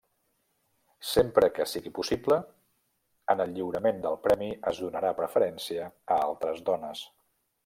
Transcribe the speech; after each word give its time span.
Sempre 1.09 1.49
que 1.57 1.67
sigui 1.73 1.91
possible, 1.97 2.39
en 3.35 3.45
el 3.47 3.55
lliurament 3.59 4.01
del 4.07 4.19
premi 4.27 4.51
es 4.73 4.83
donarà 4.87 5.15
preferència 5.23 5.89
a 6.17 6.23
altres 6.31 6.67
dones. 6.73 7.09